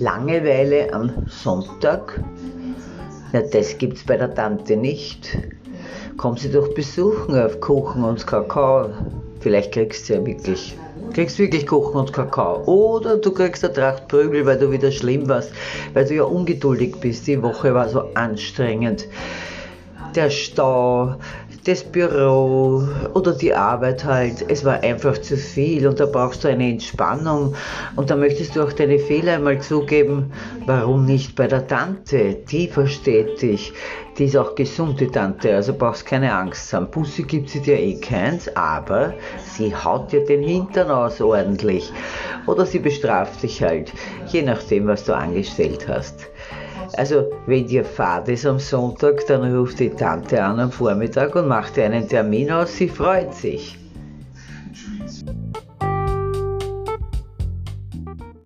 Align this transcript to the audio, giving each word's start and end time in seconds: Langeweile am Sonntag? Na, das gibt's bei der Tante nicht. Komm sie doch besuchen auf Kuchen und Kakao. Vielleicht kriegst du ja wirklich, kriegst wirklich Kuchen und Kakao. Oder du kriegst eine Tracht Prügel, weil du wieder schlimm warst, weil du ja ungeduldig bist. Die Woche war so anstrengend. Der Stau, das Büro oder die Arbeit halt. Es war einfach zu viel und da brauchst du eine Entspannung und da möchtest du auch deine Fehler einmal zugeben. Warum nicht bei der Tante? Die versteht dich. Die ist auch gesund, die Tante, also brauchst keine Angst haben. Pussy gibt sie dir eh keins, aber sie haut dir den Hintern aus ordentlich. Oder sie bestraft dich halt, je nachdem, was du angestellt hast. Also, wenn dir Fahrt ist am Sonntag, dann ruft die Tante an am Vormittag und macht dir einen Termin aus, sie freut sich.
Langeweile 0.00 0.90
am 0.94 1.12
Sonntag? 1.28 2.18
Na, 3.34 3.42
das 3.42 3.76
gibt's 3.76 4.02
bei 4.02 4.16
der 4.16 4.34
Tante 4.34 4.74
nicht. 4.74 5.36
Komm 6.16 6.38
sie 6.38 6.50
doch 6.50 6.72
besuchen 6.72 7.38
auf 7.38 7.60
Kuchen 7.60 8.02
und 8.04 8.26
Kakao. 8.26 8.88
Vielleicht 9.40 9.72
kriegst 9.72 10.08
du 10.08 10.14
ja 10.14 10.24
wirklich, 10.24 10.74
kriegst 11.12 11.38
wirklich 11.38 11.66
Kuchen 11.66 12.00
und 12.00 12.14
Kakao. 12.14 12.64
Oder 12.64 13.18
du 13.18 13.30
kriegst 13.30 13.62
eine 13.62 13.74
Tracht 13.74 14.08
Prügel, 14.08 14.46
weil 14.46 14.58
du 14.58 14.72
wieder 14.72 14.90
schlimm 14.90 15.28
warst, 15.28 15.52
weil 15.92 16.06
du 16.06 16.14
ja 16.14 16.24
ungeduldig 16.24 16.96
bist. 16.98 17.26
Die 17.26 17.42
Woche 17.42 17.74
war 17.74 17.90
so 17.90 18.00
anstrengend. 18.14 19.06
Der 20.14 20.30
Stau, 20.30 21.16
das 21.64 21.84
Büro 21.84 22.88
oder 23.14 23.32
die 23.32 23.54
Arbeit 23.54 24.04
halt. 24.04 24.44
Es 24.48 24.64
war 24.64 24.82
einfach 24.82 25.18
zu 25.18 25.36
viel 25.36 25.86
und 25.86 26.00
da 26.00 26.06
brauchst 26.06 26.44
du 26.44 26.48
eine 26.48 26.70
Entspannung 26.70 27.54
und 27.96 28.10
da 28.10 28.16
möchtest 28.16 28.56
du 28.56 28.62
auch 28.62 28.72
deine 28.72 28.98
Fehler 28.98 29.34
einmal 29.34 29.60
zugeben. 29.60 30.32
Warum 30.66 31.04
nicht 31.04 31.36
bei 31.36 31.46
der 31.46 31.66
Tante? 31.66 32.36
Die 32.50 32.68
versteht 32.68 33.42
dich. 33.42 33.72
Die 34.18 34.24
ist 34.24 34.36
auch 34.36 34.54
gesund, 34.54 35.00
die 35.00 35.06
Tante, 35.06 35.54
also 35.54 35.72
brauchst 35.72 36.04
keine 36.04 36.34
Angst 36.34 36.72
haben. 36.72 36.90
Pussy 36.90 37.22
gibt 37.22 37.48
sie 37.50 37.60
dir 37.60 37.78
eh 37.78 37.98
keins, 38.00 38.54
aber 38.56 39.14
sie 39.38 39.74
haut 39.74 40.12
dir 40.12 40.24
den 40.24 40.42
Hintern 40.42 40.90
aus 40.90 41.20
ordentlich. 41.20 41.92
Oder 42.46 42.66
sie 42.66 42.80
bestraft 42.80 43.42
dich 43.42 43.62
halt, 43.62 43.92
je 44.26 44.42
nachdem, 44.42 44.88
was 44.88 45.04
du 45.04 45.14
angestellt 45.14 45.86
hast. 45.88 46.28
Also, 47.00 47.30
wenn 47.46 47.66
dir 47.66 47.82
Fahrt 47.82 48.28
ist 48.28 48.44
am 48.44 48.58
Sonntag, 48.58 49.26
dann 49.26 49.56
ruft 49.56 49.78
die 49.80 49.88
Tante 49.88 50.44
an 50.44 50.60
am 50.60 50.70
Vormittag 50.70 51.34
und 51.34 51.48
macht 51.48 51.76
dir 51.76 51.86
einen 51.86 52.06
Termin 52.06 52.52
aus, 52.52 52.76
sie 52.76 52.90
freut 52.90 53.32
sich. 53.32 53.78